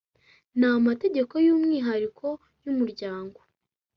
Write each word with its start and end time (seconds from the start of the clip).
N 0.59 0.61
amategeko 0.79 1.33
y 1.45 1.49
umwihariko 1.55 2.27
y 2.63 2.67
umuryango 2.73 3.39